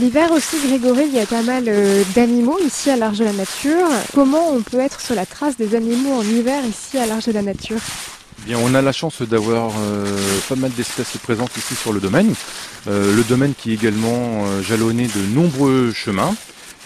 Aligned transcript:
L'hiver 0.00 0.32
aussi, 0.32 0.56
Grégory, 0.66 1.04
il 1.08 1.14
y 1.14 1.20
a 1.20 1.26
pas 1.26 1.42
mal 1.42 1.64
euh, 1.68 2.02
d'animaux 2.14 2.58
ici 2.64 2.88
à 2.88 2.96
l'Arche 2.96 3.18
de 3.18 3.24
la 3.24 3.34
Nature. 3.34 3.86
Comment 4.14 4.50
on 4.50 4.62
peut 4.62 4.80
être 4.80 4.98
sur 4.98 5.14
la 5.14 5.26
trace 5.26 5.58
des 5.58 5.74
animaux 5.74 6.14
en 6.14 6.22
hiver 6.22 6.62
ici 6.64 6.96
à 6.96 7.04
l'Arche 7.04 7.26
de 7.26 7.32
la 7.32 7.42
Nature? 7.42 7.76
Bien, 8.46 8.58
on 8.62 8.74
a 8.74 8.80
la 8.80 8.92
chance 8.92 9.20
d'avoir 9.20 9.72
euh, 9.78 10.16
pas 10.48 10.56
mal 10.56 10.70
d'espèces 10.70 11.18
présentes 11.22 11.54
ici 11.58 11.74
sur 11.74 11.92
le 11.92 12.00
domaine. 12.00 12.34
Euh, 12.88 13.14
le 13.14 13.22
domaine 13.24 13.52
qui 13.54 13.72
est 13.72 13.74
également 13.74 14.62
jalonné 14.62 15.06
de 15.06 15.34
nombreux 15.34 15.92
chemins. 15.92 16.34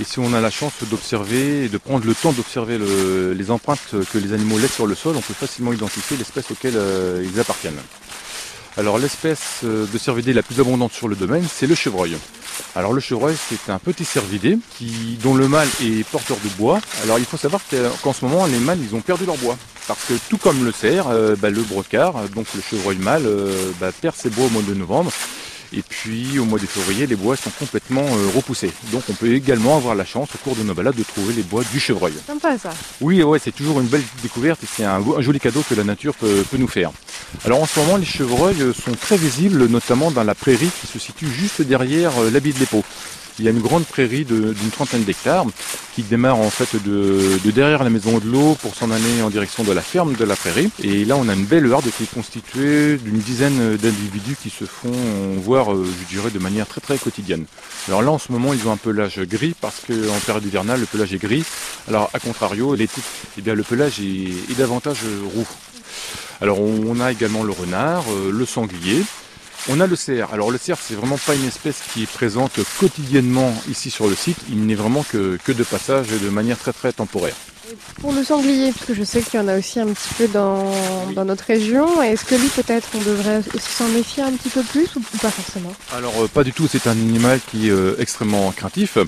Et 0.00 0.04
si 0.04 0.18
on 0.18 0.34
a 0.34 0.40
la 0.40 0.50
chance 0.50 0.72
d'observer 0.90 1.66
et 1.66 1.68
de 1.68 1.78
prendre 1.78 2.04
le 2.04 2.16
temps 2.16 2.32
d'observer 2.32 2.78
le- 2.78 3.32
les 3.32 3.50
empreintes 3.52 3.94
que 4.12 4.18
les 4.18 4.32
animaux 4.32 4.58
laissent 4.58 4.74
sur 4.74 4.88
le 4.88 4.96
sol, 4.96 5.14
on 5.16 5.20
peut 5.20 5.34
facilement 5.34 5.72
identifier 5.72 6.16
l'espèce 6.16 6.50
auquel 6.50 6.74
ils 7.22 7.38
appartiennent. 7.38 7.78
Alors 8.76 8.98
l'espèce 8.98 9.62
de 9.62 9.98
cervidé 9.98 10.32
la 10.32 10.42
plus 10.42 10.58
abondante 10.58 10.92
sur 10.92 11.06
le 11.06 11.14
domaine, 11.14 11.46
c'est 11.48 11.68
le 11.68 11.76
chevreuil. 11.76 12.16
Alors 12.76 12.92
le 12.92 13.00
chevreuil, 13.00 13.36
c'est 13.48 13.70
un 13.70 13.78
petit 13.78 14.04
cervidé 14.04 14.58
qui, 14.76 15.16
dont 15.22 15.34
le 15.34 15.46
mâle 15.46 15.68
est 15.82 16.04
porteur 16.08 16.36
de 16.42 16.48
bois. 16.58 16.80
Alors 17.04 17.18
il 17.20 17.24
faut 17.24 17.36
savoir 17.36 17.60
que- 17.70 17.88
qu'en 18.02 18.12
ce 18.12 18.24
moment, 18.24 18.46
les 18.46 18.58
mâles, 18.58 18.80
ils 18.82 18.94
ont 18.96 19.00
perdu 19.00 19.26
leur 19.26 19.36
bois. 19.36 19.56
Parce 19.86 20.04
que 20.06 20.14
tout 20.28 20.38
comme 20.38 20.64
le 20.64 20.72
cerf, 20.72 21.06
euh, 21.08 21.36
bah, 21.36 21.50
le 21.50 21.62
brocard, 21.62 22.14
donc 22.34 22.46
le 22.54 22.60
chevreuil 22.60 22.96
mâle, 22.98 23.26
euh, 23.26 23.70
bah, 23.80 23.90
perd 23.92 24.16
ses 24.16 24.30
bois 24.30 24.46
au 24.46 24.50
mois 24.50 24.62
de 24.62 24.74
novembre. 24.74 25.12
Et 25.76 25.82
puis 25.82 26.38
au 26.38 26.44
mois 26.44 26.58
de 26.60 26.66
février, 26.66 27.06
les 27.06 27.16
bois 27.16 27.36
sont 27.36 27.50
complètement 27.58 28.04
euh, 28.04 28.28
repoussés. 28.34 28.70
Donc 28.92 29.02
on 29.08 29.12
peut 29.12 29.32
également 29.34 29.76
avoir 29.76 29.94
la 29.94 30.04
chance 30.04 30.28
au 30.34 30.38
cours 30.38 30.54
de 30.56 30.62
nos 30.62 30.74
balades 30.74 30.94
de 30.96 31.02
trouver 31.02 31.32
les 31.34 31.42
bois 31.42 31.62
du 31.72 31.78
chevreuil. 31.80 32.14
Sympa 32.26 32.56
ça. 32.58 32.70
Oui, 33.00 33.22
ouais, 33.22 33.40
c'est 33.42 33.50
toujours 33.54 33.80
une 33.80 33.86
belle 33.88 34.04
découverte 34.22 34.62
et 34.62 34.66
c'est 34.72 34.84
un, 34.84 35.00
un 35.16 35.20
joli 35.20 35.40
cadeau 35.40 35.62
que 35.68 35.74
la 35.74 35.82
nature 35.84 36.14
peut, 36.14 36.44
peut 36.50 36.58
nous 36.58 36.68
faire. 36.68 36.90
Alors 37.44 37.60
en 37.60 37.66
ce 37.66 37.78
moment, 37.80 37.96
les 37.96 38.06
chevreuils 38.06 38.62
euh, 38.62 38.72
sont 38.72 38.92
très 38.92 39.16
visibles, 39.16 39.66
notamment 39.66 40.10
dans 40.10 40.24
la 40.24 40.34
prairie 40.34 40.70
qui 40.80 40.86
se 40.86 40.98
situe 40.98 41.28
juste 41.28 41.62
derrière 41.62 42.12
euh, 42.18 42.30
l'habit 42.30 42.52
de 42.52 42.58
l'Épau. 42.58 42.82
Il 43.38 43.44
y 43.44 43.48
a 43.48 43.50
une 43.50 43.60
grande 43.60 43.84
prairie 43.84 44.24
d'une 44.24 44.70
trentaine 44.70 45.02
d'hectares 45.02 45.44
qui 45.96 46.04
démarre 46.04 46.38
en 46.38 46.50
fait 46.50 46.76
de, 46.84 47.40
de 47.44 47.50
derrière 47.50 47.82
la 47.82 47.90
maison 47.90 48.18
de 48.18 48.30
l'eau 48.30 48.56
pour 48.62 48.76
s'en 48.76 48.92
aller 48.92 49.22
en 49.22 49.28
direction 49.28 49.64
de 49.64 49.72
la 49.72 49.82
ferme 49.82 50.14
de 50.14 50.24
la 50.24 50.36
prairie. 50.36 50.70
Et 50.84 51.04
là, 51.04 51.16
on 51.16 51.28
a 51.28 51.34
une 51.34 51.44
belle 51.44 51.70
harde 51.72 51.90
qui 51.96 52.04
est 52.04 52.14
constituée 52.14 52.96
d'une 52.96 53.18
dizaine 53.18 53.76
d'individus 53.76 54.36
qui 54.40 54.50
se 54.50 54.64
font 54.64 54.92
voir, 55.42 55.74
euh, 55.74 55.84
je 55.84 56.14
dirais, 56.14 56.30
de 56.30 56.38
manière 56.38 56.68
très 56.68 56.80
très 56.80 56.96
quotidienne. 56.96 57.44
Alors 57.88 58.02
là, 58.02 58.12
en 58.12 58.18
ce 58.18 58.30
moment, 58.30 58.54
ils 58.54 58.68
ont 58.68 58.72
un 58.72 58.76
pelage 58.76 59.18
gris 59.22 59.54
parce 59.60 59.80
qu'en 59.80 60.20
période 60.24 60.46
hivernale, 60.46 60.78
le 60.78 60.86
pelage 60.86 61.12
est 61.12 61.18
gris. 61.18 61.44
Alors, 61.88 62.10
à 62.14 62.20
contrario, 62.20 62.76
l'été, 62.76 63.00
eh 63.36 63.42
bien, 63.42 63.54
le 63.54 63.64
pelage 63.64 63.98
est, 63.98 64.52
est 64.52 64.56
davantage 64.56 65.00
roux. 65.34 65.48
Alors, 66.44 66.60
on 66.60 67.00
a 67.00 67.10
également 67.10 67.42
le 67.42 67.52
renard, 67.52 68.04
euh, 68.10 68.30
le 68.30 68.44
sanglier. 68.44 69.02
On 69.70 69.80
a 69.80 69.86
le 69.86 69.96
cerf. 69.96 70.28
Alors, 70.34 70.50
le 70.50 70.58
cerf, 70.58 70.78
c'est 70.78 70.92
vraiment 70.92 71.16
pas 71.16 71.34
une 71.34 71.46
espèce 71.46 71.80
qui 71.90 72.02
est 72.02 72.06
présente 72.06 72.60
quotidiennement 72.78 73.54
ici 73.66 73.90
sur 73.90 74.08
le 74.08 74.14
site. 74.14 74.36
Il 74.50 74.66
n'est 74.66 74.74
vraiment 74.74 75.04
que, 75.04 75.38
que 75.42 75.52
de 75.52 75.64
passage 75.64 76.12
et 76.12 76.18
de 76.18 76.28
manière 76.28 76.58
très 76.58 76.74
très 76.74 76.92
temporaire. 76.92 77.34
Pour 78.00 78.12
le 78.12 78.22
sanglier, 78.22 78.72
parce 78.72 78.86
que 78.86 78.94
je 78.94 79.04
sais 79.04 79.22
qu'il 79.22 79.40
y 79.40 79.42
en 79.42 79.48
a 79.48 79.58
aussi 79.58 79.80
un 79.80 79.86
petit 79.86 80.14
peu 80.18 80.28
dans, 80.28 81.24
notre 81.24 81.44
région, 81.44 82.02
est-ce 82.02 82.24
que 82.24 82.34
lui 82.34 82.48
peut-être 82.48 82.88
on 82.94 82.98
devrait 82.98 83.38
aussi 83.54 83.70
s'en 83.70 83.88
méfier 83.88 84.22
un 84.22 84.32
petit 84.32 84.50
peu 84.50 84.62
plus 84.62 84.88
ou, 84.96 85.00
pas 85.18 85.30
forcément? 85.30 85.72
Alors 85.94 86.12
euh, 86.18 86.28
pas 86.28 86.44
du 86.44 86.52
tout, 86.52 86.68
c'est 86.70 86.86
un 86.86 86.92
animal 86.92 87.40
qui 87.50 87.68
est 87.68 87.72
euh, 87.72 87.96
extrêmement 87.98 88.52
craintif. 88.52 88.98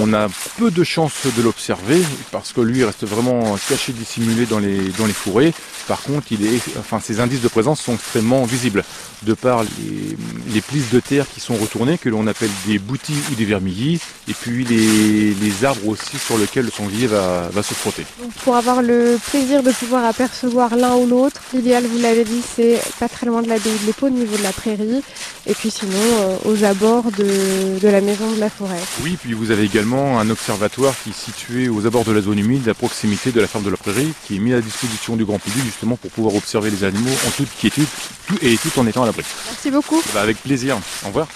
On 0.00 0.12
a 0.12 0.28
peu 0.58 0.72
de 0.72 0.82
chances 0.82 1.26
de 1.36 1.40
l'observer 1.40 2.02
parce 2.32 2.52
que 2.52 2.60
lui 2.60 2.78
il 2.78 2.84
reste 2.84 3.04
vraiment 3.04 3.56
caché, 3.68 3.92
dissimulé 3.92 4.44
dans 4.44 4.58
les 4.58 4.88
dans 4.98 5.06
les 5.06 5.12
fourrés. 5.12 5.54
Par 5.86 6.02
contre, 6.02 6.26
il 6.32 6.44
est, 6.44 6.60
enfin 6.78 7.00
ses 7.00 7.20
indices 7.20 7.40
de 7.40 7.48
présence 7.48 7.80
sont 7.80 7.94
extrêmement 7.94 8.44
visibles 8.44 8.84
de 9.22 9.34
par 9.34 9.62
les, 9.62 10.16
les 10.52 10.60
plisses 10.60 10.90
de 10.90 10.98
terre 10.98 11.26
qui 11.32 11.38
sont 11.38 11.54
retournées 11.54 11.96
que 11.96 12.08
l'on 12.08 12.26
appelle 12.26 12.50
des 12.66 12.80
boutis 12.80 13.16
ou 13.30 13.34
des 13.36 13.44
vermillis 13.44 14.00
et 14.28 14.34
puis 14.34 14.64
les, 14.64 15.34
les 15.34 15.64
arbres 15.64 15.88
aussi 15.88 16.18
sur 16.18 16.38
lesquels 16.38 16.64
le 16.64 16.70
sanglier 16.70 17.06
va, 17.06 17.61
va 17.62 17.68
se 17.68 17.74
frotter. 17.74 18.04
Donc, 18.20 18.32
Pour 18.44 18.56
avoir 18.56 18.82
le 18.82 19.18
plaisir 19.30 19.62
de 19.62 19.70
pouvoir 19.72 20.04
apercevoir 20.04 20.74
l'un 20.76 20.94
ou 20.96 21.06
l'autre, 21.06 21.40
l'idéal, 21.54 21.84
vous 21.86 21.98
l'avez 21.98 22.24
dit, 22.24 22.42
c'est 22.56 22.80
pas 22.98 23.08
très 23.08 23.26
loin 23.26 23.42
de 23.42 23.48
l'abbaye 23.48 23.72
de 23.80 23.86
l'Épau 23.86 24.06
au 24.06 24.10
niveau 24.10 24.36
de 24.36 24.42
la 24.42 24.52
prairie, 24.52 25.02
et 25.46 25.54
puis 25.54 25.70
sinon 25.70 25.92
euh, 25.96 26.36
aux 26.44 26.64
abords 26.64 27.10
de, 27.12 27.78
de 27.80 27.88
la 27.88 28.00
maison 28.00 28.30
de 28.32 28.40
la 28.40 28.50
forêt. 28.50 28.80
Oui, 29.02 29.16
puis 29.20 29.32
vous 29.32 29.50
avez 29.50 29.64
également 29.64 30.18
un 30.18 30.28
observatoire 30.30 30.94
qui 31.02 31.10
est 31.10 31.12
situé 31.30 31.68
aux 31.68 31.86
abords 31.86 32.04
de 32.04 32.12
la 32.12 32.20
zone 32.20 32.38
humide, 32.38 32.68
à 32.68 32.74
proximité 32.74 33.32
de 33.32 33.40
la 33.40 33.46
ferme 33.46 33.64
de 33.64 33.70
la 33.70 33.76
prairie, 33.76 34.12
qui 34.26 34.36
est 34.36 34.40
mis 34.40 34.52
à 34.52 34.60
disposition 34.60 35.16
du 35.16 35.24
grand 35.24 35.38
public 35.38 35.64
justement 35.64 35.96
pour 35.96 36.10
pouvoir 36.10 36.34
observer 36.34 36.70
les 36.70 36.84
animaux 36.84 37.10
en 37.26 37.30
toute 37.30 37.48
quiétude 37.58 37.86
tout- 38.26 38.38
et 38.42 38.56
tout 38.56 38.76
en 38.78 38.86
étant 38.86 39.02
à 39.02 39.06
l'abri. 39.06 39.22
Merci 39.46 39.70
beaucoup. 39.70 40.02
Bah, 40.14 40.22
avec 40.22 40.38
plaisir. 40.42 40.78
Au 41.04 41.08
revoir. 41.08 41.26